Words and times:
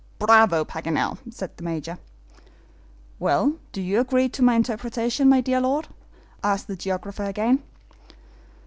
"Bravo, 0.17 0.65
Paganel!" 0.65 1.19
said 1.29 1.55
the 1.55 1.63
Major. 1.63 1.99
"Well, 3.19 3.59
do 3.71 3.83
you 3.83 3.99
agree 3.99 4.29
to 4.29 4.41
my 4.41 4.55
interpretation, 4.55 5.29
my 5.29 5.41
dear 5.41 5.61
Lord?" 5.61 5.89
asked 6.43 6.65
the 6.65 6.75
geographer 6.75 7.25
again. 7.25 7.61